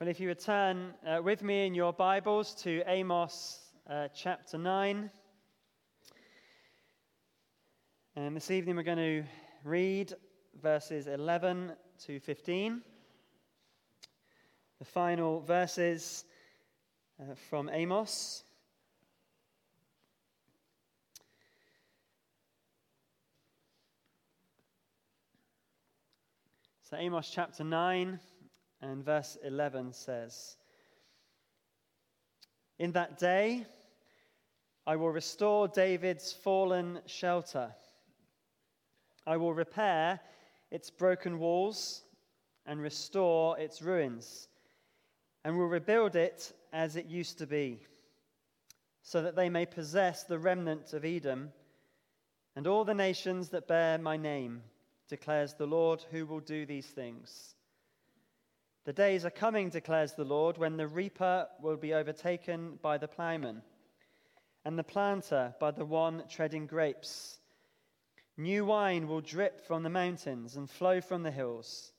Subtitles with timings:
[0.00, 3.58] Well, if you would turn uh, with me in your Bibles to Amos
[3.90, 5.10] uh, chapter 9.
[8.14, 9.24] And this evening we're going to
[9.64, 10.14] read
[10.62, 11.72] verses 11
[12.06, 12.80] to 15.
[14.78, 16.24] The final verses
[17.20, 18.44] uh, from Amos.
[26.84, 28.20] So, Amos chapter 9
[28.80, 30.56] and verse 11 says
[32.78, 33.66] In that day
[34.86, 37.74] I will restore David's fallen shelter,
[39.26, 40.20] I will repair
[40.70, 42.02] its broken walls
[42.66, 44.48] and restore its ruins,
[45.44, 47.82] and will rebuild it as it used to be,
[49.02, 51.52] so that they may possess the remnant of Edom
[52.58, 54.62] and all the nations that bear my name,
[55.08, 57.54] declares the Lord who will do these things.
[58.88, 63.06] The days are coming, declares the Lord, when the reaper will be overtaken by the
[63.06, 63.60] plowman,
[64.64, 67.38] and the planter by the one treading grapes.
[68.38, 71.92] New wine will drip from the mountains and flow from the hills,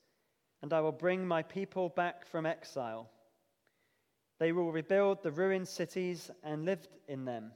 [0.63, 3.11] and I will bring my people back from exile.
[4.39, 7.51] They will rebuild the ruined cities and live in them.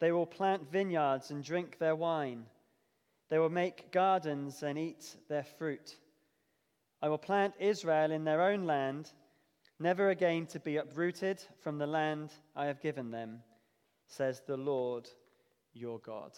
[0.00, 2.46] They will plant vineyards and drink their wine.
[3.30, 5.94] They will make gardens and eat their fruit.
[7.04, 9.10] I will plant Israel in their own land,
[9.78, 13.40] never again to be uprooted from the land I have given them,
[14.06, 15.06] says the Lord
[15.74, 16.30] your God.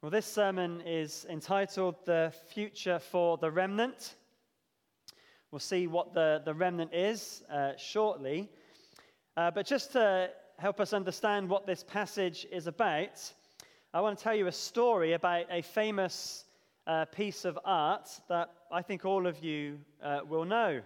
[0.00, 4.14] Well, this sermon is entitled The Future for the Remnant.
[5.50, 8.48] We'll see what the, the remnant is uh, shortly.
[9.36, 13.34] Uh, but just to help us understand what this passage is about,
[13.94, 16.46] I want to tell you a story about a famous
[16.84, 20.80] uh, piece of art that I think all of you uh, will know.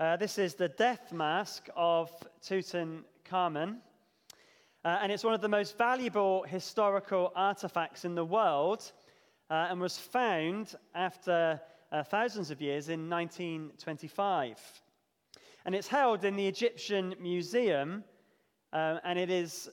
[0.00, 2.10] Uh, this is the death mask of
[2.42, 3.76] Tutankhamun.
[4.82, 8.92] Uh, and it's one of the most valuable historical artifacts in the world
[9.50, 11.60] uh, and was found after
[11.92, 14.58] uh, thousands of years in 1925.
[15.66, 18.02] And it's held in the Egyptian Museum,
[18.72, 19.68] and it is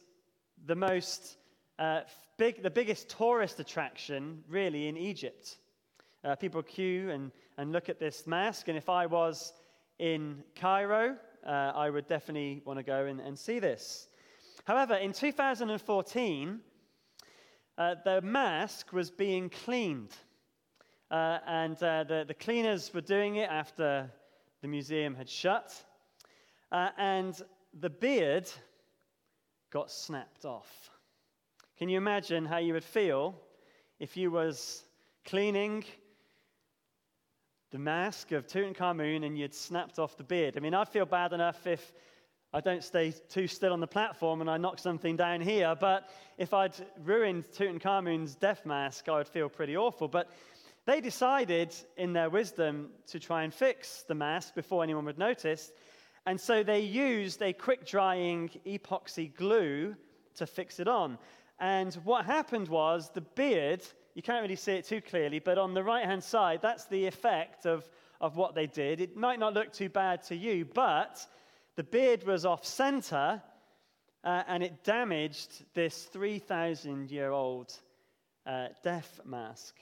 [0.65, 1.37] the most
[1.79, 2.01] uh,
[2.37, 5.57] big, the biggest tourist attraction, really, in Egypt.
[6.25, 9.53] Uh, people queue and, and look at this mask, and if I was
[9.97, 11.15] in Cairo,
[11.47, 14.09] uh, I would definitely want to go and, and see this.
[14.65, 16.59] However, in 2014,
[17.77, 20.11] uh, the mask was being cleaned.
[21.09, 24.11] Uh, and the, the cleaners were doing it after
[24.61, 25.73] the museum had shut.
[26.71, 27.41] And
[27.79, 28.51] the beard
[29.71, 30.91] got snapped off.
[31.79, 33.39] Can you imagine how you would feel
[34.01, 34.83] if you was
[35.23, 35.85] cleaning
[37.71, 40.57] the mask of Tutankhamun and you'd snapped off the beard?
[40.57, 41.93] I mean, I'd feel bad enough if
[42.51, 46.09] I don't stay too still on the platform and I knock something down here, but
[46.37, 50.09] if I'd ruined Tutankhamun's death mask, I would feel pretty awful.
[50.09, 50.29] But
[50.85, 55.71] they decided, in their wisdom, to try and fix the mask before anyone would notice.
[56.25, 59.95] And so they used a quick drying epoxy glue
[60.35, 61.17] to fix it on.
[61.59, 63.83] And what happened was the beard,
[64.15, 67.05] you can't really see it too clearly, but on the right hand side, that's the
[67.05, 67.89] effect of,
[68.21, 69.01] of what they did.
[69.01, 71.25] It might not look too bad to you, but
[71.75, 73.41] the beard was off center
[74.23, 77.73] uh, and it damaged this 3,000 year old
[78.45, 79.75] uh, death mask.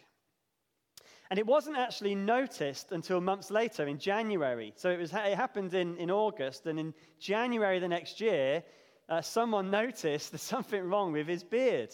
[1.30, 4.74] And it wasn't actually noticed until months later in January.
[4.78, 8.64] So it, was, it happened in, in August, and in January the next year,
[9.10, 11.94] uh, someone noticed there's something wrong with his beard.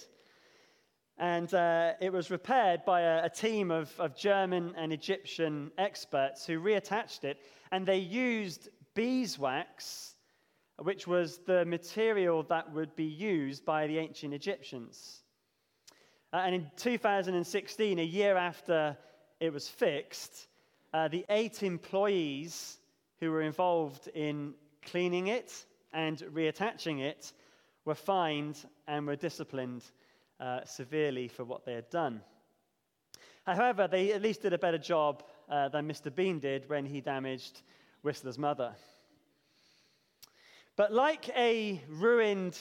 [1.18, 6.46] And uh, it was repaired by a, a team of, of German and Egyptian experts
[6.46, 7.40] who reattached it.
[7.72, 10.16] And they used beeswax,
[10.78, 15.22] which was the material that would be used by the ancient Egyptians.
[16.34, 18.98] Uh, and in 2016, a year after
[19.40, 20.48] it was fixed,
[20.94, 22.80] uh, the eight employees
[23.20, 27.34] who were involved in cleaning it and reattaching it
[27.86, 29.84] were fined and were disciplined
[30.40, 32.22] uh, severely for what they had done.
[33.46, 36.14] However, they at least did a better job uh, than Mr.
[36.14, 37.62] Bean did when he damaged
[38.02, 38.74] Whistler's mother.
[40.76, 42.58] But like a ruined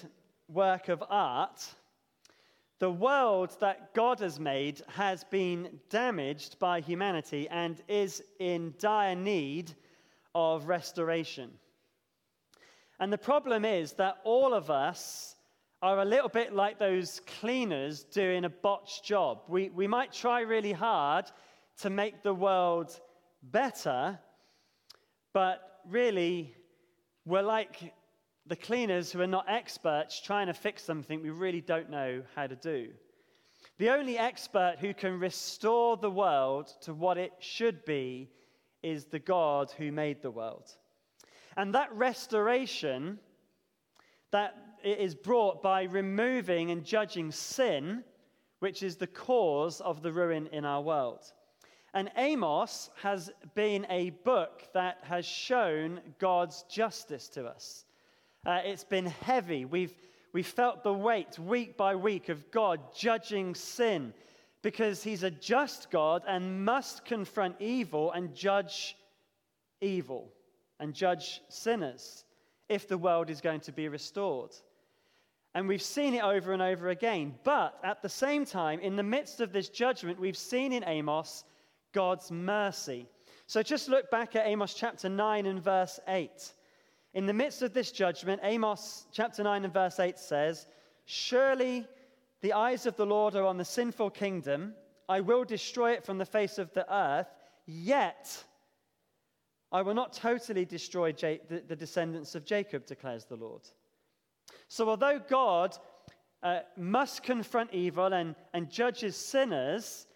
[0.49, 1.67] work of art,
[2.78, 9.14] the world that God has made has been damaged by humanity and is in dire
[9.14, 9.73] need
[10.35, 11.52] of restoration.
[13.02, 15.34] And the problem is that all of us
[15.82, 19.40] are a little bit like those cleaners doing a botched job.
[19.49, 21.25] We, we might try really hard
[21.81, 22.96] to make the world
[23.43, 24.20] better,
[25.32, 26.54] but really,
[27.25, 27.93] we're like
[28.46, 32.46] the cleaners who are not experts trying to fix something we really don't know how
[32.46, 32.90] to do.
[33.78, 38.31] The only expert who can restore the world to what it should be
[38.81, 40.70] is the God who made the world.
[41.56, 43.19] And that restoration
[44.31, 48.02] that is brought by removing and judging sin,
[48.58, 51.20] which is the cause of the ruin in our world.
[51.94, 57.84] And Amos has been a book that has shown God's justice to us.
[58.46, 59.66] Uh, it's been heavy.
[59.66, 59.94] We've,
[60.32, 64.14] we've felt the weight week by week of God judging sin
[64.62, 68.96] because he's a just God and must confront evil and judge
[69.81, 70.32] evil
[70.82, 72.25] and judge sinners
[72.69, 74.50] if the world is going to be restored.
[75.55, 77.37] And we've seen it over and over again.
[77.44, 81.44] But at the same time, in the midst of this judgment, we've seen in Amos
[81.93, 83.06] God's mercy.
[83.46, 86.52] So just look back at Amos chapter 9 and verse 8.
[87.14, 90.67] In the midst of this judgment, Amos chapter 9 and verse 8 says,
[91.05, 91.87] Surely
[92.40, 94.75] the eyes of the Lord are on the sinful kingdom.
[95.08, 97.28] I will destroy it from the face of the earth,
[97.67, 98.43] yet
[99.73, 103.63] I will not totally destroy the, the descendants of Jacob, declares the Lord.
[104.69, 105.77] So, although God
[106.43, 110.07] uh, must confront evil and, and judges sinners,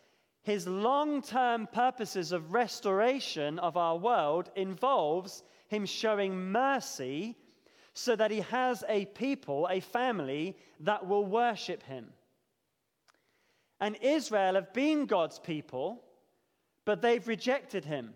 [0.43, 7.37] his long term purposes of restoration of our world involves him showing mercy
[7.95, 12.13] so that he has a people, a family that will worship him.
[13.81, 16.03] And Israel have been God's people,
[16.85, 18.15] but they've rejected him.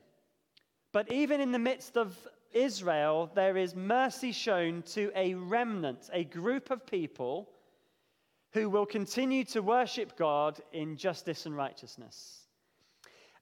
[0.92, 2.16] But even in the midst of
[2.52, 7.48] Israel, there is mercy shown to a remnant, a group of people
[8.52, 12.46] who will continue to worship God in justice and righteousness.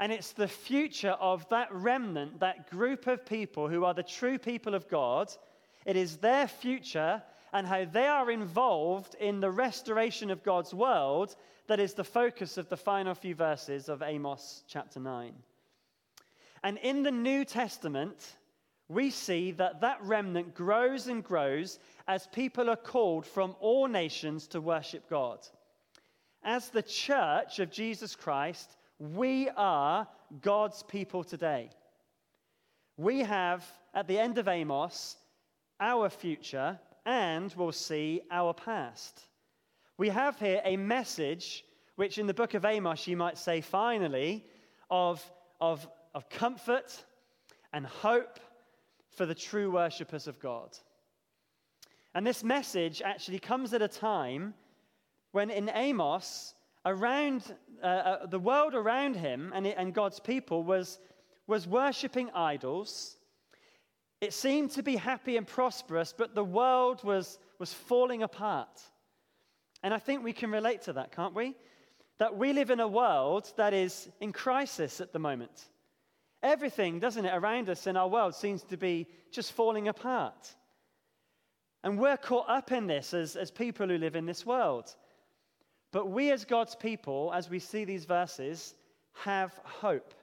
[0.01, 4.39] And it's the future of that remnant, that group of people who are the true
[4.39, 5.33] people of God.
[5.87, 7.23] It is their future
[7.53, 11.35] and how they are involved in the restoration of God's world
[11.67, 15.33] that is the focus of the final few verses of Amos chapter 9.
[16.63, 18.37] And in the New Testament,
[18.89, 24.47] we see that that remnant grows and grows as people are called from all nations
[24.49, 25.39] to worship God.
[26.43, 30.09] As the church of Jesus Christ, we are
[30.41, 31.71] God's people today.
[32.97, 33.65] We have,
[33.95, 35.17] at the end of Amos,
[35.81, 39.23] our future and we'll see our past.
[39.97, 41.65] We have here a message
[41.97, 44.45] which, in the book of Amos, you might say, finally,
[44.91, 45.25] of,
[45.61, 47.05] of, of comfort
[47.73, 48.39] and hope
[49.11, 50.77] for the true worshippers of God.
[52.15, 54.55] And this message actually comes at a time
[55.33, 56.55] when in Amos,
[56.87, 60.99] around uh, uh, the world around him and, and God's people was,
[61.47, 63.17] was worshipping idols.
[64.21, 68.81] It seemed to be happy and prosperous, but the world was, was falling apart.
[69.83, 71.55] And I think we can relate to that, can't we?
[72.19, 75.69] That we live in a world that is in crisis at the moment.
[76.43, 80.55] Everything, doesn't it, around us in our world seems to be just falling apart.
[81.83, 84.95] And we're caught up in this as, as people who live in this world.
[85.93, 88.75] But we, as God's people, as we see these verses,
[89.25, 90.15] have hope.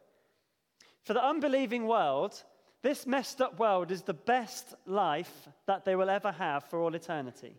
[1.04, 2.42] For the unbelieving world,
[2.82, 6.94] this messed up world is the best life that they will ever have for all
[6.94, 7.56] eternity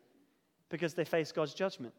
[0.68, 1.94] because they face God's judgment.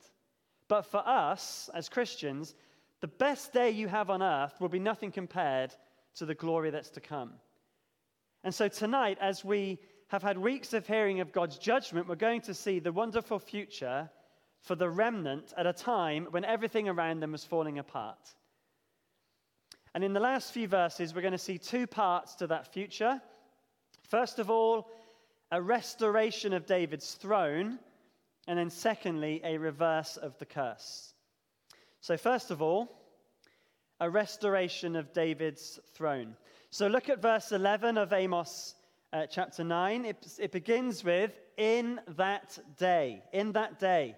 [0.68, 2.56] But for us, as Christians,
[3.00, 5.74] the best day you have on earth will be nothing compared
[6.18, 7.34] to the glory that's to come.
[8.44, 12.42] And so tonight, as we have had weeks of hearing of God's judgment, we're going
[12.42, 14.10] to see the wonderful future
[14.62, 18.34] for the remnant at a time when everything around them was falling apart.
[19.94, 23.22] And in the last few verses, we're going to see two parts to that future.
[24.08, 24.90] First of all,
[25.52, 27.80] a restoration of David's throne,
[28.48, 31.14] and then secondly, a reverse of the curse.
[32.02, 32.90] So, first of all,
[34.00, 36.36] a restoration of David's throne.
[36.70, 38.76] So, look at verse 11 of Amos
[39.14, 40.06] uh, chapter 9.
[40.06, 43.24] It, it begins with, In that day.
[43.34, 44.16] In that day.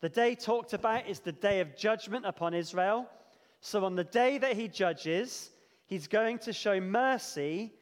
[0.00, 3.08] The day talked about is the day of judgment upon Israel.
[3.60, 5.50] So, on the day that he judges,
[5.86, 7.72] he's going to show mercy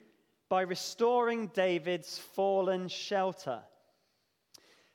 [0.48, 3.60] by restoring David's fallen shelter.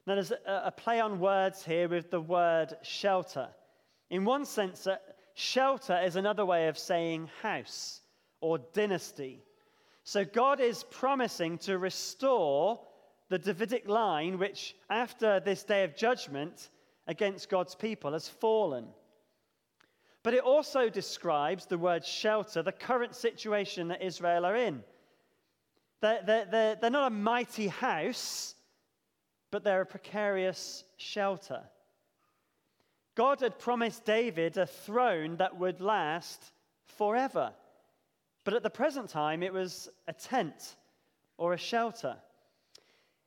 [0.05, 3.49] Now, there's a, a play on words here with the word shelter.
[4.11, 4.87] In one sense,
[5.35, 8.01] shelter is another way of saying house
[8.41, 9.43] or dynasty.
[10.03, 12.79] So, God is promising to restore
[13.29, 16.69] the Davidic line, which, after this day of judgment,
[17.07, 18.87] against God's people has fallen.
[20.23, 24.83] But it also describes the word shelter, the current situation that Israel are in.
[26.01, 28.55] They're, they're, they're, they're not a mighty house,
[29.51, 31.61] but they're a precarious shelter.
[33.15, 36.51] God had promised David a throne that would last
[36.85, 37.53] forever.
[38.43, 40.75] But at the present time, it was a tent
[41.37, 42.17] or a shelter.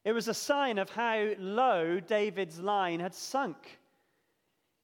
[0.04, 3.78] It was a sign of how low David's line had sunk.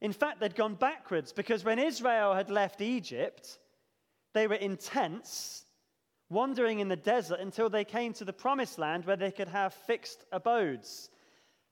[0.00, 3.58] In fact, they'd gone backwards because when Israel had left Egypt,
[4.32, 5.64] they were in tents,
[6.28, 9.72] wandering in the desert until they came to the promised land where they could have
[9.72, 11.10] fixed abodes.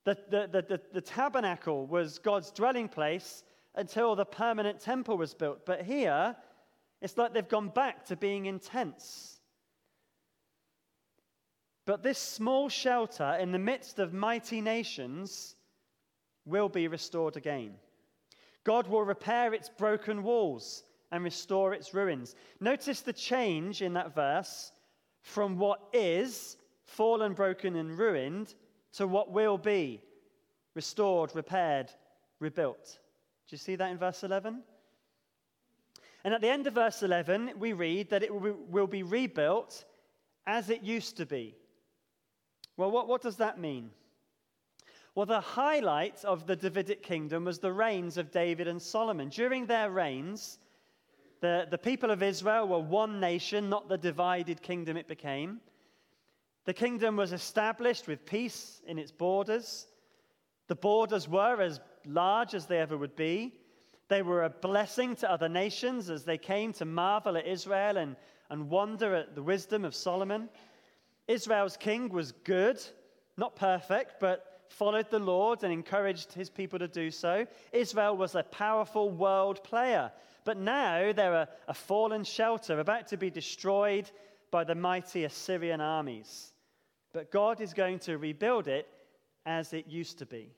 [0.05, 3.45] The, the, the, the, the tabernacle was God's dwelling place
[3.75, 5.65] until the permanent temple was built.
[5.65, 6.37] But here,
[7.01, 9.41] it's like they've gone back to being in tents.
[11.85, 15.57] But this small shelter in the midst of mighty nations
[16.45, 17.75] will be restored again.
[18.65, 22.37] God will repair its broken walls and restore its ruins.
[22.61, 24.73] Notice the change in that verse
[25.23, 28.55] from what is fallen, broken, and ruined
[28.95, 30.03] to what will be
[30.75, 31.91] restored, repaired,
[32.39, 32.99] rebuilt.
[33.49, 34.63] Do you see that in verse 11?
[36.25, 39.85] And at the end of verse 11, we read that it will be rebuilt
[40.47, 41.57] as it used to be.
[42.77, 43.91] Well, what, what does that mean?
[45.15, 49.29] Well, the highlight of the Davidic kingdom was the reigns of David and Solomon.
[49.29, 50.59] During their reigns,
[51.41, 55.61] the, the people of Israel were one nation, not the divided kingdom it became.
[56.65, 59.87] The kingdom was established with peace in its borders.
[60.69, 63.55] The borders were as large as they ever would be.
[64.09, 68.17] They were a blessing to other nations as they came to marvel at Israel and,
[68.51, 70.49] and wonder at the wisdom of Solomon.
[71.27, 72.81] Israel's king was good,
[73.37, 77.47] not perfect, but followed the Lord and encouraged his people to do so.
[77.73, 80.13] Israel was a powerful world player,
[80.45, 84.11] but now they're a, a fallen shelter about to be destroyed
[84.51, 86.52] by the mighty Assyrian armies.
[87.13, 88.89] But God is going to rebuild it
[89.45, 90.51] as it used to be.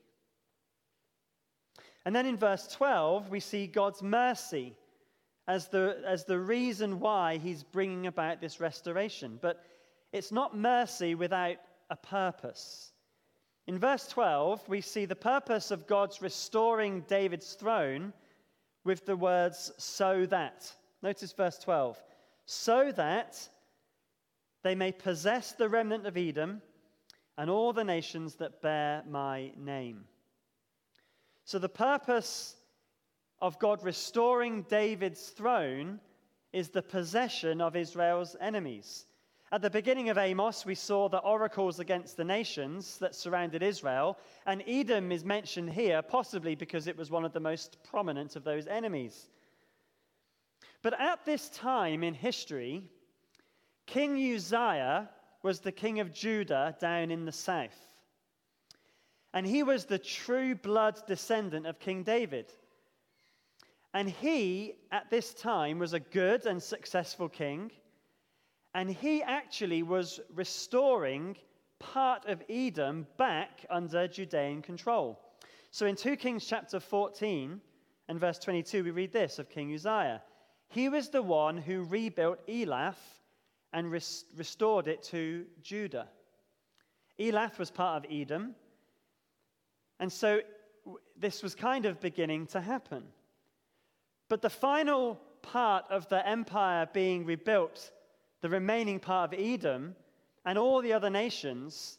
[2.05, 4.75] And then in verse 12, we see God's mercy
[5.49, 9.39] as the, as the reason why he's bringing about this restoration.
[9.41, 9.65] But
[10.13, 11.57] it's not mercy without
[11.91, 12.93] a purpose.
[13.67, 18.13] In verse 12, we see the purpose of God's restoring David's throne
[18.85, 20.71] with the words, so that.
[21.03, 22.03] Notice verse 12.
[22.47, 23.49] So that
[24.65, 26.63] they may possess the remnant of Edom
[27.37, 30.05] and all the nations that bear my name.
[31.45, 32.57] So, the purpose
[33.41, 36.01] of God restoring David's throne
[36.53, 39.05] is the possession of Israel's enemies.
[39.53, 44.19] At the beginning of Amos, we saw the oracles against the nations that surrounded Israel,
[44.47, 48.45] and Edom is mentioned here, possibly because it was one of the most prominent of
[48.45, 49.29] those enemies.
[50.81, 52.89] But at this time in history,
[53.87, 55.11] King Uzziah
[55.43, 57.77] was the king of Judah down in the south.
[59.33, 62.53] And he was the true blood descendant of King David.
[63.93, 67.71] And he, at this time, was a good and successful king.
[68.75, 71.37] And he actually was restoring
[71.79, 75.21] part of Edom back under Judean control.
[75.71, 77.61] So in 2 Kings chapter 14
[78.09, 80.23] and verse 22, we read this of King Uzziah.
[80.69, 82.95] He was the one who rebuilt Elath
[83.75, 86.09] and res- restored it to Judah.
[87.21, 88.55] Elath was part of Edom.
[90.01, 90.41] And so
[91.19, 93.05] this was kind of beginning to happen.
[94.31, 97.93] But the final part of the empire being rebuilt
[98.45, 99.97] the remaining part of Edom
[100.45, 101.99] and all the other nations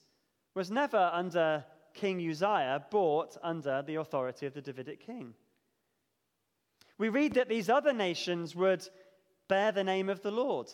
[0.53, 1.65] was never under
[1.95, 5.33] King Uzziah, brought under the authority of the Davidic king.
[6.99, 8.87] We read that these other nations would
[9.47, 10.71] bear the name of the Lord.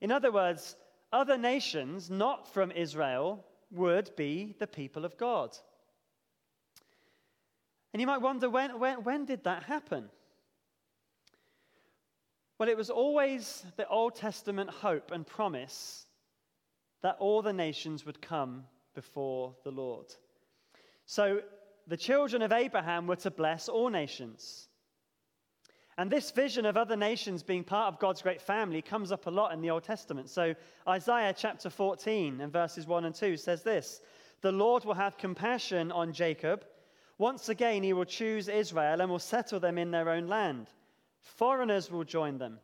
[0.00, 0.76] In other words,
[1.12, 5.56] other nations, not from Israel, would be the people of God.
[7.92, 10.08] And you might wonder when, when, when did that happen?
[12.58, 16.06] Well, it was always the Old Testament hope and promise
[17.02, 18.64] that all the nations would come
[18.94, 20.06] before the Lord.
[21.06, 21.40] So
[21.86, 24.68] the children of Abraham were to bless all nations.
[25.98, 29.30] And this vision of other nations being part of God's great family comes up a
[29.30, 30.30] lot in the Old Testament.
[30.30, 30.54] So
[30.88, 34.00] Isaiah chapter 14 and verses 1 and 2 says this
[34.40, 36.64] The Lord will have compassion on Jacob.
[37.18, 40.68] Once again, he will choose Israel and will settle them in their own land.
[41.20, 42.58] Foreigners will join them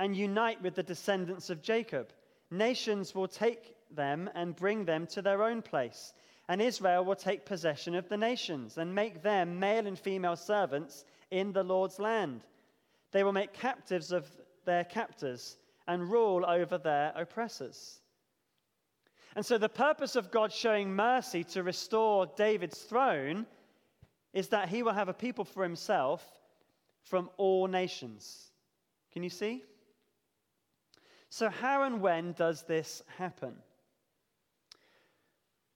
[0.00, 2.12] and unite with the descendants of Jacob.
[2.50, 6.12] Nations will take them and bring them to their own place.
[6.48, 11.04] And Israel will take possession of the nations and make them male and female servants
[11.30, 12.44] in the Lord's land.
[13.12, 14.30] They will make captives of
[14.64, 18.00] their captors and rule over their oppressors.
[19.36, 23.46] And so, the purpose of God showing mercy to restore David's throne
[24.32, 26.24] is that he will have a people for himself
[27.02, 28.50] from all nations.
[29.12, 29.64] Can you see?
[31.28, 33.54] So, how and when does this happen?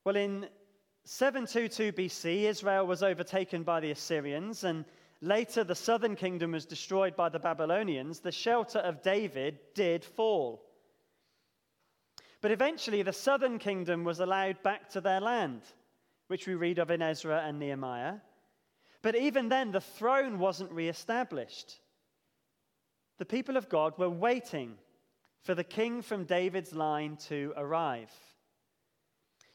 [0.05, 0.49] Well, in
[1.05, 4.85] 722 BC, Israel was overtaken by the Assyrians, and
[5.25, 8.21] later the southern kingdom was destroyed by the Babylonians.
[8.21, 10.63] The shelter of David did fall.
[12.43, 15.63] But eventually, the southern kingdom was allowed back to their land,
[16.27, 18.17] which we read of in Ezra and Nehemiah.
[19.01, 21.81] But even then, the throne wasn't reestablished.
[23.17, 24.75] The people of God were waiting
[25.43, 28.13] for the king from David's line to arrive.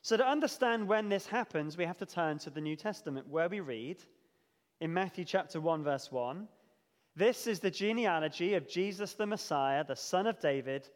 [0.02, 3.50] So, to understand when this happens, we have to turn to the New Testament, where
[3.50, 3.98] we read
[4.80, 6.48] in Matthew chapter 1, verse 1
[7.16, 10.88] This is the genealogy of Jesus the Messiah, the son of David,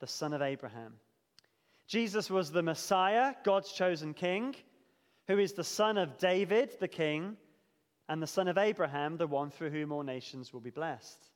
[0.00, 0.94] the son of Abraham.
[1.86, 4.56] Jesus was the Messiah, God's chosen king,
[5.28, 7.36] who is the son of David, the king,
[8.08, 11.30] and the son of Abraham, the one through whom all nations will be blessed.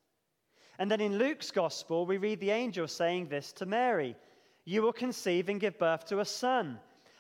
[0.79, 4.17] And then in Luke's gospel, we read the angel saying this to Mary
[4.65, 6.79] You will conceive and give birth to a son,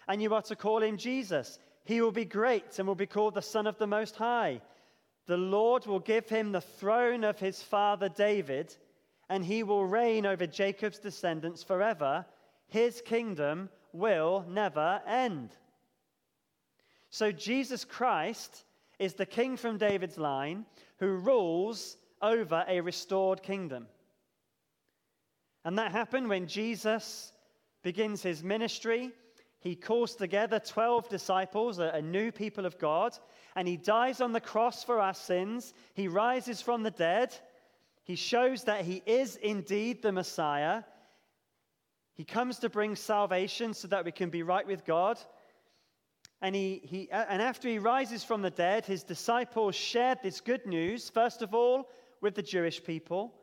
[0.09, 1.59] and you are to call him Jesus.
[1.85, 4.61] He will be great and will be called the Son of the Most High.
[5.27, 8.75] The Lord will give him the throne of his father David,
[9.29, 12.27] and he will reign over Jacob's descendants forever
[12.71, 15.51] his kingdom will never end.
[17.11, 18.65] So, Jesus Christ
[18.99, 20.65] is the king from David's line
[20.99, 23.89] who rules over a restored kingdom.
[25.65, 27.33] And that happened when Jesus
[27.83, 29.11] begins his ministry.
[29.61, 33.17] He calls together 12 disciples, a, new people of God,
[33.55, 35.75] and he dies on the cross for our sins.
[35.93, 37.35] He rises from the dead.
[38.05, 40.83] He shows that he is indeed the Messiah.
[42.14, 45.18] He comes to bring salvation so that we can be right with God.
[46.40, 50.64] And, he, he, and after he rises from the dead, his disciples shared this good
[50.64, 51.90] news, first of all,
[52.23, 53.35] with the Jewish people.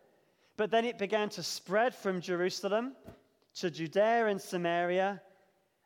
[0.57, 2.93] But then it began to spread from Jerusalem
[3.55, 5.21] to Judea and Samaria.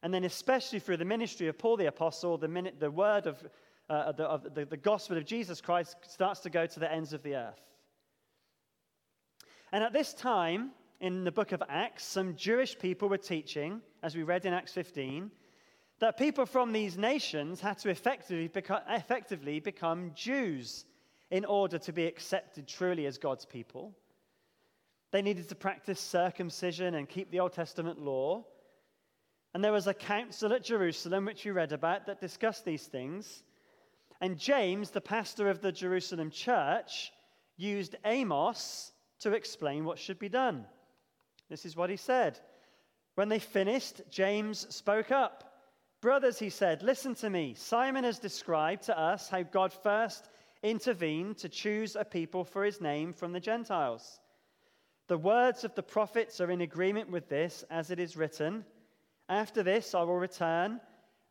[0.04, 3.44] And then, especially through the ministry of Paul the Apostle, the, minute, the word of,
[3.90, 7.14] uh, the, of the, the gospel of Jesus Christ starts to go to the ends
[7.14, 7.62] of the earth.
[9.72, 14.16] And at this time, in the book of Acts, some Jewish people were teaching, as
[14.16, 15.32] we read in Acts 15,
[16.00, 18.50] that people from these nations had to effectively
[18.90, 20.86] effectively become Jews
[21.30, 23.94] in order to be accepted truly as God's people.
[25.12, 28.46] They needed to practice circumcision and keep the Old Testament law.
[29.54, 33.44] And there was a council at Jerusalem, which we read about, that discussed these things.
[34.22, 37.12] And James, the pastor of the Jerusalem church,
[37.58, 40.66] used Amos to explain what should be done.
[41.50, 42.40] This is what he said.
[43.16, 45.44] When they finished, James spoke up.
[46.02, 47.54] Brothers, he said, listen to me.
[47.56, 50.30] Simon has described to us how God first
[50.64, 54.20] intervened to choose a people for his name from the Gentiles.
[55.08, 58.64] The words of the prophets are in agreement with this, as it is written
[59.32, 60.82] After this, I will return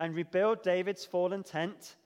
[0.01, 1.97] and rebuild David's fallen tent.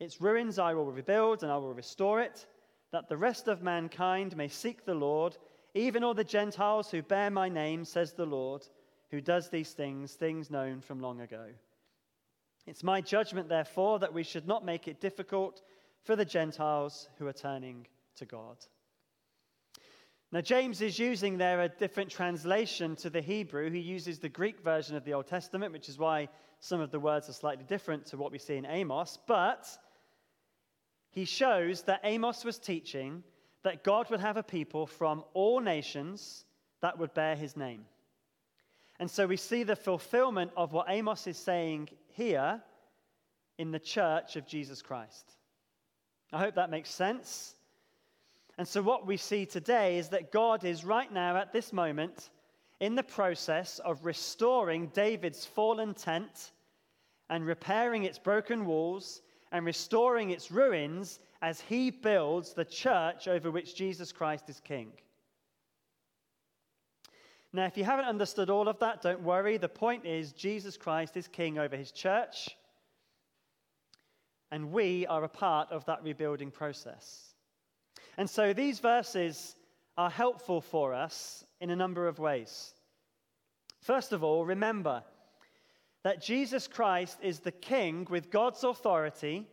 [0.00, 2.44] Its ruins I will rebuild and I will restore it,
[2.90, 5.38] that the rest of mankind may seek the Lord
[5.74, 8.66] even all the Gentiles who bear my name, says the Lord,
[9.12, 11.46] who does these things, things known from long ago.
[12.66, 15.62] It's my judgment, therefore, that we should not make it difficult
[16.02, 18.56] for the Gentiles who are turning to God.
[20.30, 23.70] Now, James is using there a different translation to the Hebrew.
[23.70, 26.28] He uses the Greek version of the Old Testament, which is why
[26.60, 29.18] some of the words are slightly different to what we see in Amos.
[29.26, 29.66] But
[31.10, 33.22] he shows that Amos was teaching
[33.62, 36.44] that God would have a people from all nations
[36.82, 37.86] that would bear his name.
[39.00, 42.60] And so we see the fulfillment of what Amos is saying here
[43.56, 45.32] in the church of Jesus Christ.
[46.32, 47.54] I hope that makes sense.
[48.58, 52.30] And so, what we see today is that God is right now, at this moment,
[52.80, 56.50] in the process of restoring David's fallen tent
[57.30, 63.50] and repairing its broken walls and restoring its ruins as he builds the church over
[63.50, 64.90] which Jesus Christ is king.
[67.52, 69.56] Now, if you haven't understood all of that, don't worry.
[69.56, 72.50] The point is, Jesus Christ is king over his church,
[74.50, 77.27] and we are a part of that rebuilding process.
[78.18, 79.56] And so these verses
[79.96, 82.74] are helpful for us in a number of ways.
[83.80, 85.04] First of all, remember
[86.02, 89.46] that Jesus Christ is the king with God's authority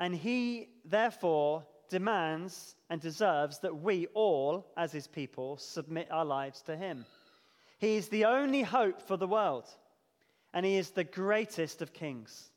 [0.00, 6.60] and he, therefore, demands and deserves that we all, as his people, submit our lives
[6.62, 7.06] to him.
[7.78, 9.64] He is the only hope for the world,
[10.52, 12.50] and he is the greatest of kings.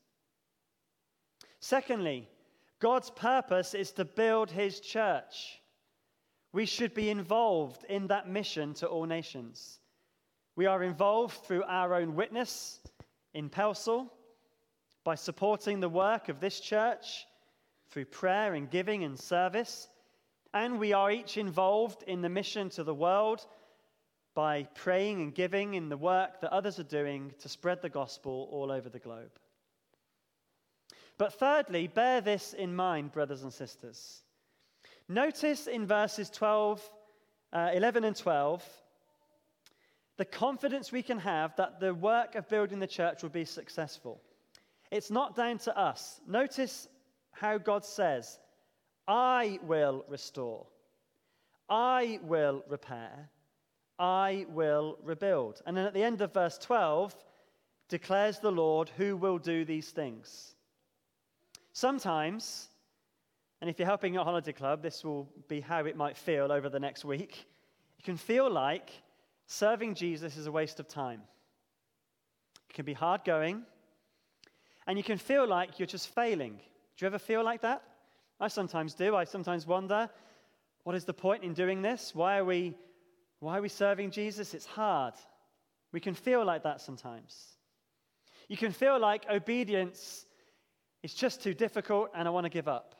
[1.59, 2.27] Secondly,
[2.81, 5.61] God's purpose is to build his church.
[6.51, 9.79] We should be involved in that mission to all nations.
[10.55, 12.81] We are involved through our own witness
[13.33, 14.11] in Pelsall,
[15.03, 17.25] by supporting the work of this church
[17.89, 19.87] through prayer and giving and service.
[20.53, 23.45] And we are each involved in the mission to the world
[24.33, 28.49] by praying and giving in the work that others are doing to spread the gospel
[28.51, 29.39] all over the globe.
[31.21, 34.23] But thirdly, bear this in mind, brothers and sisters.
[35.07, 36.81] Notice in verses 12,
[37.53, 38.67] uh, 11 and 12
[40.17, 44.19] the confidence we can have that the work of building the church will be successful.
[44.89, 46.19] It's not down to us.
[46.27, 46.87] Notice
[47.33, 48.39] how God says,
[49.07, 50.65] I will restore,
[51.69, 53.29] I will repair,
[53.99, 55.61] I will rebuild.
[55.67, 57.13] And then at the end of verse 12,
[57.89, 60.55] declares the Lord who will do these things.
[61.73, 62.67] Sometimes,
[63.61, 66.69] and if you're helping at Holiday Club, this will be how it might feel over
[66.69, 67.45] the next week.
[67.97, 68.91] It can feel like
[69.45, 71.21] serving Jesus is a waste of time.
[72.69, 73.63] It can be hard going,
[74.87, 76.53] and you can feel like you're just failing.
[76.97, 77.83] Do you ever feel like that?
[78.39, 79.15] I sometimes do.
[79.15, 80.09] I sometimes wonder
[80.83, 82.15] what is the point in doing this?
[82.15, 82.75] Why are we,
[83.39, 84.53] why are we serving Jesus?
[84.53, 85.13] It's hard.
[85.91, 87.57] We can feel like that sometimes.
[88.47, 90.25] You can feel like obedience
[91.03, 92.95] is just too difficult and I want to give up.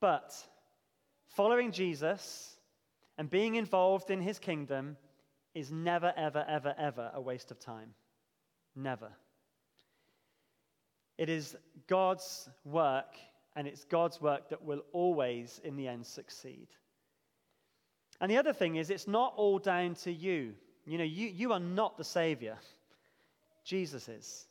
[0.00, 0.34] But
[1.28, 2.56] following Jesus
[3.18, 4.96] and being involved in his kingdom
[5.54, 7.94] is never, ever, ever, ever a waste of time.
[8.74, 9.10] Never.
[11.18, 11.54] It is
[11.86, 13.16] God's work,
[13.54, 16.68] and it's God's work that will always, in the end, succeed.
[18.20, 20.54] And the other thing is, it's not all down to you.
[20.86, 22.56] You know, you, you are not the Savior,
[23.64, 24.46] Jesus is.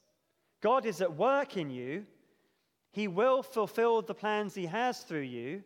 [0.61, 2.05] God is at work in you,
[2.91, 5.63] He will fulfill the plans He has through you.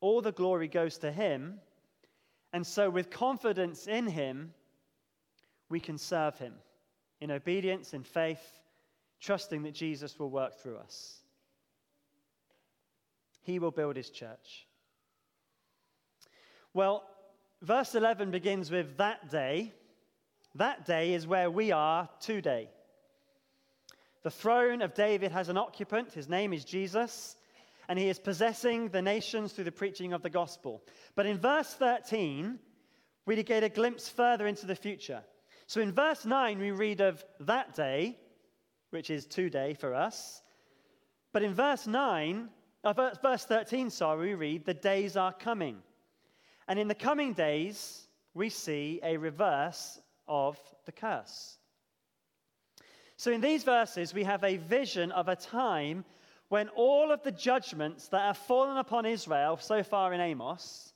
[0.00, 1.60] All the glory goes to Him.
[2.52, 4.52] And so, with confidence in Him,
[5.68, 6.54] we can serve Him
[7.20, 8.60] in obedience, in faith,
[9.20, 11.20] trusting that Jesus will work through us.
[13.42, 14.66] He will build his church.
[16.74, 17.04] Well,
[17.60, 19.72] verse 11 begins with that day.
[20.56, 22.68] That day is where we are today.
[24.22, 26.12] The throne of David has an occupant.
[26.12, 27.36] His name is Jesus,
[27.88, 30.82] and he is possessing the nations through the preaching of the gospel.
[31.14, 32.58] But in verse 13,
[33.26, 35.22] we get a glimpse further into the future.
[35.66, 38.18] So in verse 9, we read of that day,
[38.90, 40.42] which is today for us.
[41.32, 42.48] But in verse 9,
[42.84, 45.78] uh, verse 13, sorry, we read, the days are coming.
[46.68, 51.58] And in the coming days, we see a reverse of the curse.
[53.22, 56.04] So in these verses, we have a vision of a time
[56.48, 60.92] when all of the judgments that have fallen upon Israel so far in Amos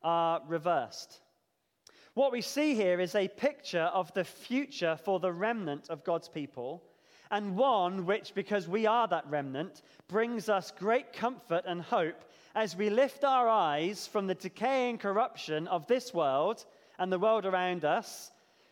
[0.00, 1.22] are reversed.
[2.14, 6.28] What we see here is a picture of the future for the remnant of God's
[6.28, 6.84] people
[7.32, 12.76] and one which, because we are that remnant, brings us great comfort and hope as
[12.76, 16.64] we lift our eyes from the decay and corruption of this world
[17.00, 18.30] and the world around us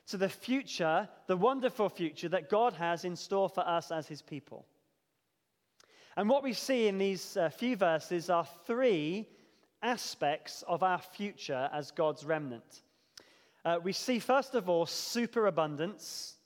[0.08, 4.22] to the future, the wonderful future that God has in store for us as his
[4.22, 4.66] people.
[6.16, 9.28] And what we see in these uh, few verses are three
[9.82, 12.82] aspects of our future as God's remnant.
[13.64, 16.38] Uh, we see, first of all, superabundance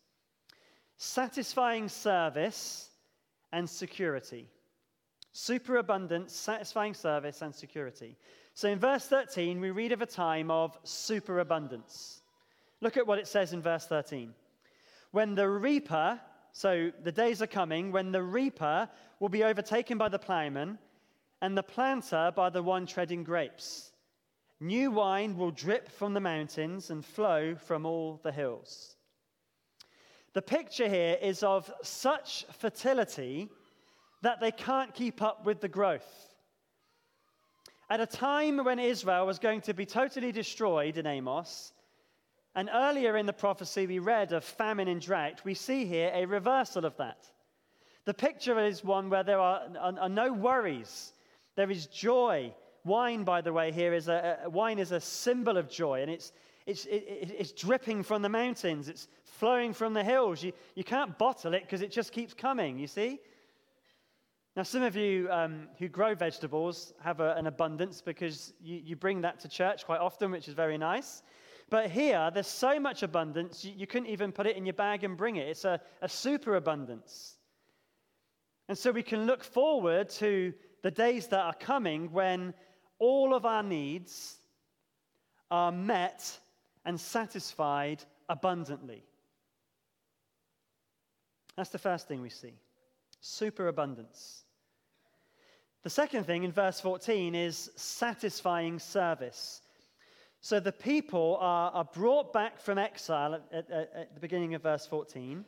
[1.02, 2.88] satisfying service,
[3.52, 4.48] and security.
[5.32, 8.16] Superabundance, satisfying service, and security.
[8.54, 12.21] So in verse 13, we read of a time of superabundance.
[12.82, 14.34] Look at what it says in verse 13.
[15.12, 18.88] When the reaper, so the days are coming, when the reaper
[19.20, 20.78] will be overtaken by the plowman,
[21.40, 23.92] and the planter by the one treading grapes.
[24.58, 28.96] New wine will drip from the mountains and flow from all the hills.
[30.34, 33.48] The picture here is of such fertility
[34.22, 36.34] that they can't keep up with the growth.
[37.88, 41.72] At a time when Israel was going to be totally destroyed in Amos,
[42.54, 46.26] and earlier in the prophecy we read of famine and drought, we see here a
[46.26, 47.26] reversal of that.
[48.04, 51.12] The picture is one where there are, are, are no worries,
[51.56, 52.52] there is joy.
[52.84, 56.10] Wine, by the way, here is a, a wine is a symbol of joy, and
[56.10, 56.32] it's,
[56.66, 60.42] it's, it, it's dripping from the mountains, it's flowing from the hills.
[60.42, 63.20] You, you can't bottle it because it just keeps coming, you see?
[64.56, 68.96] Now, some of you um, who grow vegetables have a, an abundance because you, you
[68.96, 71.22] bring that to church quite often, which is very nice.
[71.72, 75.04] But here, there's so much abundance, you, you couldn't even put it in your bag
[75.04, 75.48] and bring it.
[75.48, 77.36] It's a, a super abundance.
[78.68, 82.52] And so we can look forward to the days that are coming when
[82.98, 84.36] all of our needs
[85.50, 86.38] are met
[86.84, 89.02] and satisfied abundantly.
[91.56, 92.52] That's the first thing we see
[93.22, 94.42] superabundance.
[95.84, 99.61] The second thing in verse 14 is satisfying service.
[100.42, 104.62] So the people are, are brought back from exile at, at, at the beginning of
[104.62, 105.44] verse 14.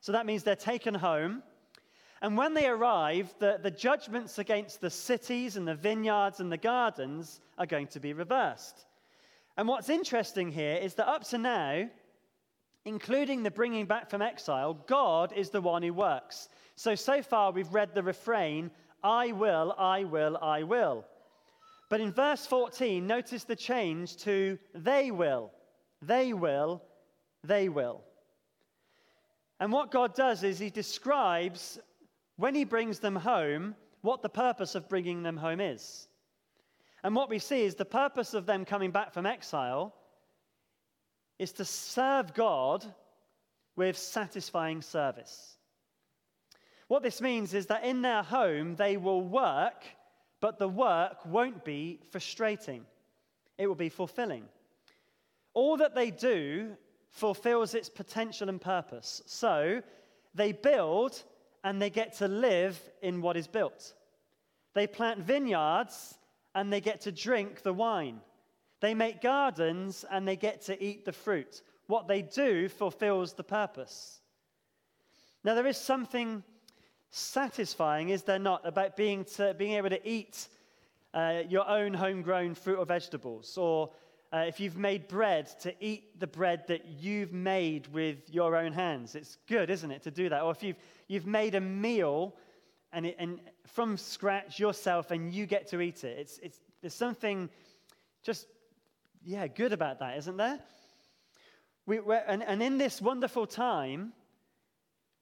[0.00, 1.42] So that means they're taken home.
[2.20, 6.58] And when they arrive, the, the judgments against the cities and the vineyards and the
[6.58, 8.84] gardens are going to be reversed.
[9.56, 11.88] And what's interesting here is that up to now,
[12.84, 16.50] including the bringing back from exile, God is the one who works.
[16.74, 18.70] So, so far we've read the refrain,
[19.02, 21.06] I will, I will, I will.
[21.88, 25.52] But in verse 14, notice the change to they will,
[26.02, 26.82] they will,
[27.44, 28.02] they will.
[29.60, 31.78] And what God does is he describes,
[32.36, 36.08] when he brings them home, what the purpose of bringing them home is.
[37.02, 39.94] And what we see is the purpose of them coming back from exile
[41.38, 42.84] is to serve God
[43.76, 45.56] with satisfying service.
[46.88, 49.84] What this means is that in their home, they will work,
[50.40, 52.84] but the work won't be frustrating,
[53.58, 54.44] it will be fulfilling.
[55.54, 56.76] All that they do
[57.08, 59.22] fulfills its potential and purpose.
[59.26, 59.82] So
[60.34, 61.22] they build
[61.64, 63.94] and they get to live in what is built.
[64.74, 66.18] They plant vineyards
[66.54, 68.20] and they get to drink the wine.
[68.80, 71.62] They make gardens and they get to eat the fruit.
[71.86, 74.20] What they do fulfills the purpose.
[75.42, 76.42] Now, there is something
[77.16, 80.48] satisfying, is there not, about being, to, being able to eat
[81.14, 83.90] uh, your own homegrown fruit or vegetables, or
[84.32, 88.72] uh, if you've made bread, to eat the bread that you've made with your own
[88.72, 89.14] hands.
[89.14, 90.42] It's good, isn't it, to do that?
[90.42, 90.76] Or if you've,
[91.08, 92.34] you've made a meal
[92.92, 96.18] and, it, and from scratch yourself and you get to eat it.
[96.18, 97.48] It's, it's, there's something
[98.22, 98.46] just
[99.24, 100.58] yeah, good about that, isn't there?
[101.86, 104.12] We, and, and in this wonderful time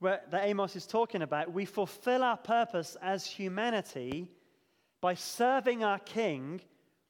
[0.05, 4.29] that Amos is talking about, we fulfill our purpose as humanity
[5.01, 6.61] by serving our King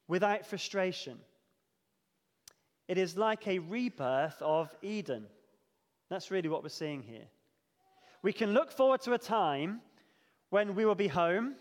[0.07, 1.17] without frustration.
[2.87, 5.25] It is like a rebirth of Eden.
[6.09, 7.27] That's really what we're seeing here.
[8.21, 9.81] We can look forward to a time
[10.49, 11.55] when we will be home,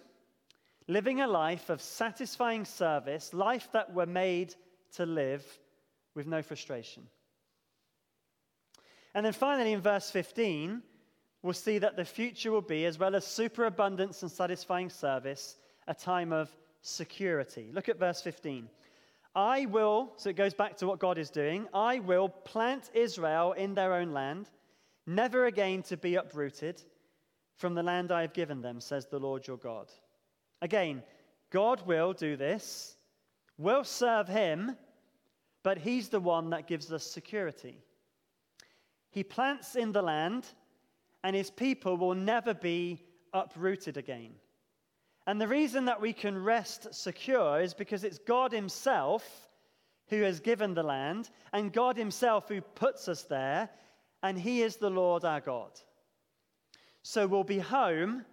[0.86, 4.54] living a life of satisfying service, life that we're made
[4.96, 5.44] to live
[6.14, 7.04] with no frustration.
[9.14, 10.82] And then finally, in verse 15,
[11.44, 15.94] we'll see that the future will be, as well as superabundance and satisfying service, a
[15.94, 17.68] time of security.
[17.70, 18.66] Look at verse 15.
[19.36, 23.52] I will, so it goes back to what God is doing, I will plant Israel
[23.52, 24.48] in their own land,
[25.06, 26.80] never again to be uprooted
[27.56, 29.88] from the land I have given them, says the Lord your God.
[30.62, 31.02] Again,
[31.50, 32.96] God will do this,
[33.58, 34.76] we'll serve him,
[35.62, 37.76] but He's the one that gives us security.
[39.10, 40.46] He plants in the land,
[41.24, 44.30] and His people will never be uprooted again.
[45.26, 49.26] And the reason that we can rest secure is because it's God Himself
[50.08, 53.70] who has given the land, and God Himself who puts us there,
[54.22, 55.70] and He is the Lord our God.
[57.02, 58.24] So we'll be home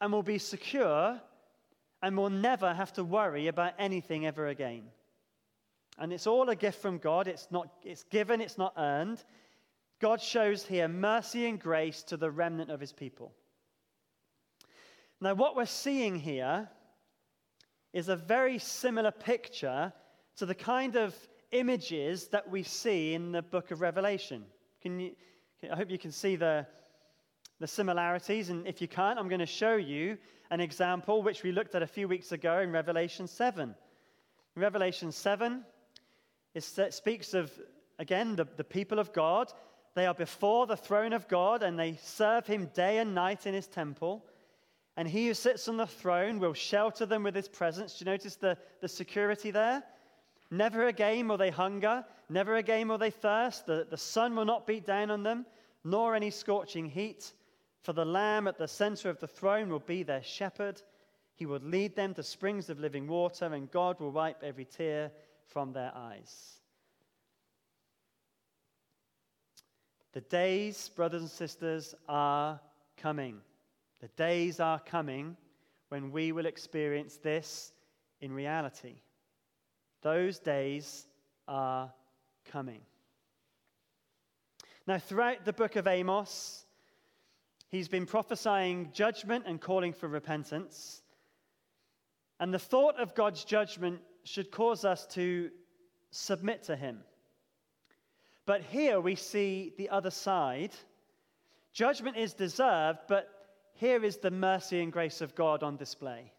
[0.00, 1.20] and we'll be secure,
[2.02, 4.82] and we'll never have to worry about anything ever again.
[5.98, 7.26] And it's all a gift from God.
[7.26, 9.24] It's, not, it's given, it's not earned.
[10.04, 13.32] God shows here mercy and grace to the remnant of his people.
[15.18, 16.68] Now, what we're seeing here
[17.94, 19.94] is a very similar picture
[20.36, 21.14] to the kind of
[21.52, 24.44] images that we see in the book of Revelation.
[24.82, 25.12] Can you,
[25.72, 26.66] I hope you can see the,
[27.58, 28.50] the similarities.
[28.50, 30.18] And if you can't, I'm going to show you
[30.50, 33.74] an example which we looked at a few weeks ago in Revelation 7.
[34.54, 35.64] In Revelation 7,
[36.54, 37.50] it speaks of,
[37.98, 39.50] again, the, the people of God.
[39.94, 43.54] They are before the throne of God and they serve him day and night in
[43.54, 44.24] his temple.
[44.96, 47.98] And he who sits on the throne will shelter them with his presence.
[47.98, 49.82] Do you notice the, the security there?
[50.50, 53.66] Never again will they hunger, never again will they thirst.
[53.66, 55.46] The, the sun will not beat down on them,
[55.82, 57.32] nor any scorching heat.
[57.82, 60.80] For the Lamb at the center of the throne will be their shepherd.
[61.34, 65.10] He will lead them to springs of living water, and God will wipe every tear
[65.46, 66.60] from their eyes.
[70.14, 72.60] The days, brothers and sisters, are
[72.96, 73.40] coming.
[74.00, 75.36] The days are coming
[75.88, 77.72] when we will experience this
[78.20, 78.94] in reality.
[80.02, 81.06] Those days
[81.48, 81.92] are
[82.44, 82.80] coming.
[84.86, 86.64] Now, throughout the book of Amos,
[87.68, 91.02] he's been prophesying judgment and calling for repentance.
[92.38, 95.50] And the thought of God's judgment should cause us to
[96.12, 97.00] submit to him.
[98.46, 100.72] But here we see the other side.
[101.72, 103.28] Judgment is deserved, but
[103.74, 106.32] here is the mercy and grace of God on display.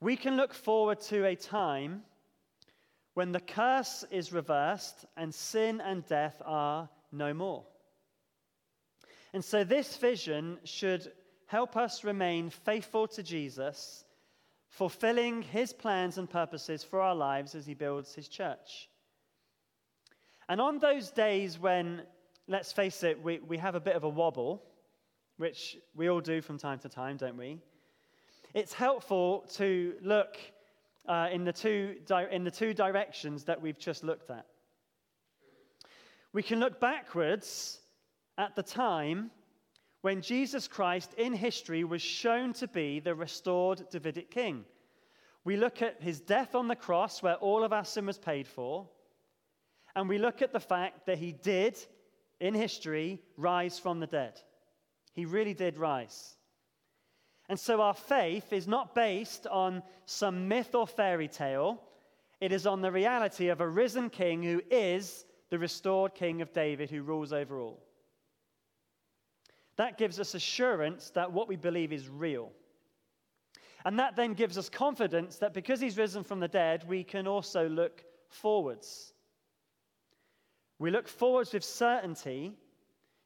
[0.00, 2.02] We can look forward to a time
[3.14, 7.64] when the curse is reversed and sin and death are no more.
[9.32, 11.10] And so, this vision should
[11.46, 14.04] help us remain faithful to Jesus,
[14.68, 18.88] fulfilling his plans and purposes for our lives as he builds his church.
[20.52, 22.02] And on those days when,
[22.46, 24.62] let's face it, we, we have a bit of a wobble,
[25.38, 27.56] which we all do from time to time, don't we?
[28.52, 30.36] It's helpful to look
[31.08, 34.44] uh, in, the two di- in the two directions that we've just looked at.
[36.34, 37.80] We can look backwards
[38.36, 39.30] at the time
[40.02, 44.66] when Jesus Christ in history was shown to be the restored Davidic king.
[45.44, 48.46] We look at his death on the cross, where all of our sin was paid
[48.46, 48.86] for,
[49.94, 51.78] and we look at the fact that he did,
[52.40, 54.40] in history, rise from the dead.
[55.12, 56.36] He really did rise.
[57.48, 61.82] And so our faith is not based on some myth or fairy tale.
[62.40, 66.52] It is on the reality of a risen king who is the restored king of
[66.52, 67.82] David who rules over all.
[69.76, 72.50] That gives us assurance that what we believe is real.
[73.84, 77.26] And that then gives us confidence that because he's risen from the dead, we can
[77.26, 79.11] also look forwards.
[80.82, 82.54] We look forwards with certainty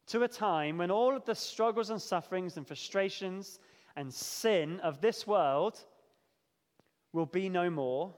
[0.09, 3.61] to a time when all of the struggles and sufferings and frustrations
[3.97, 5.83] and sin of this world
[7.15, 8.13] will be no more.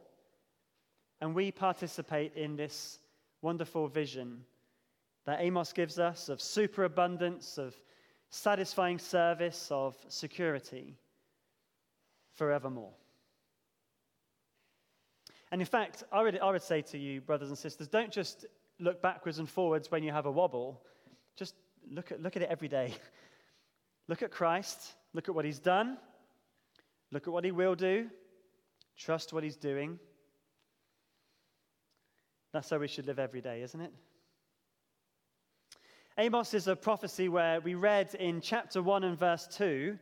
[1.21, 2.99] And we participate in this
[3.41, 4.41] wonderful vision
[5.25, 7.81] that Amos gives us of superabundance, of
[8.31, 10.97] satisfying service, of security
[12.35, 12.95] forevermore.
[15.53, 18.45] And in fact, I would, I would say to you, brothers and sisters, don't just
[18.81, 20.83] look backwards and forwards when you have a wobble.
[21.37, 21.55] Just
[21.91, 22.95] look at, look at it every day.
[24.09, 25.99] look at Christ Look at what he's done.
[27.11, 28.09] Look at what he will do.
[28.97, 29.99] Trust what he's doing.
[32.53, 33.93] That's how we should live every day, isn't it?
[36.19, 39.99] Amos is a prophecy where we read in chapter 1 and verse 2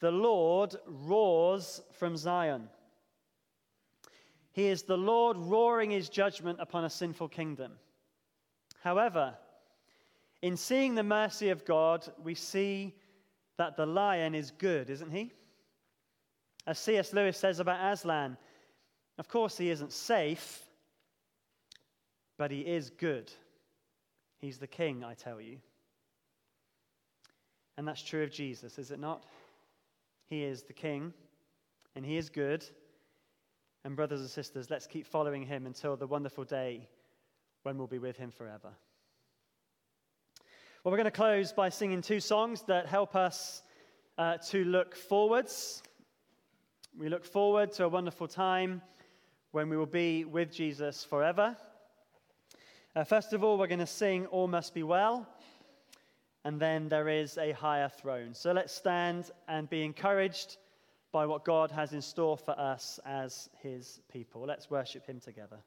[0.00, 2.68] the Lord roars from Zion.
[4.52, 7.72] He is the Lord roaring his judgment upon a sinful kingdom.
[8.84, 9.34] However,
[10.42, 12.94] in seeing the mercy of God, we see
[13.56, 15.32] that the lion is good, isn't he?
[16.66, 17.14] As C.S.
[17.14, 18.36] Lewis says about Aslan,
[19.16, 20.62] of course he isn't safe,
[22.36, 23.32] but he is good.
[24.38, 25.56] He's the king, I tell you.
[27.78, 29.24] And that's true of Jesus, is it not?
[30.26, 31.14] He is the king,
[31.96, 32.66] and he is good.
[33.82, 36.86] And, brothers and sisters, let's keep following him until the wonderful day
[37.64, 38.68] when we'll be with him forever.
[40.84, 43.62] Well, we're going to close by singing two songs that help us
[44.18, 45.82] uh, to look forwards.
[46.98, 48.82] We look forward to a wonderful time
[49.52, 51.56] when we will be with Jesus forever.
[52.94, 55.26] Uh, first of all, we're going to sing All Must Be Well,
[56.44, 58.34] and then there is a higher throne.
[58.34, 60.58] So let's stand and be encouraged
[61.12, 64.42] by what God has in store for us as his people.
[64.46, 65.60] Let's worship him together.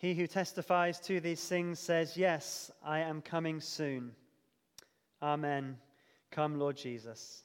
[0.00, 4.12] He who testifies to these things says, Yes, I am coming soon.
[5.22, 5.76] Amen.
[6.30, 7.42] Come, Lord Jesus.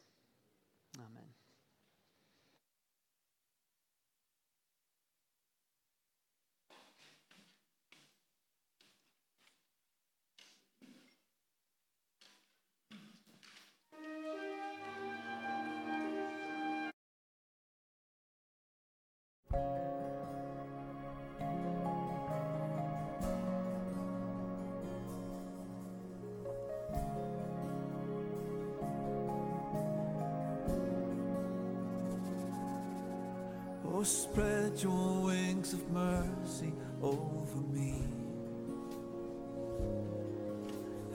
[34.06, 38.04] Spread your wings of mercy over me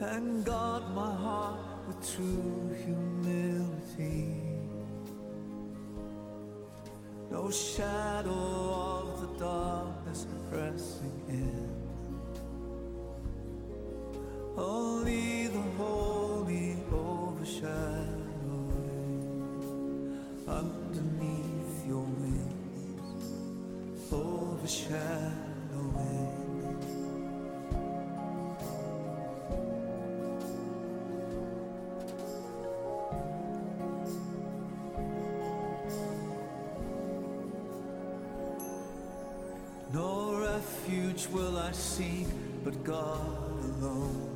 [0.01, 4.35] and guard my heart with true humility.
[7.29, 11.69] No shadow of the darkness pressing in.
[14.57, 18.21] Only the holy overshadowing
[24.61, 25.21] overshadowing.
[39.93, 42.27] No refuge will I seek
[42.63, 43.19] but God
[43.81, 44.30] alone.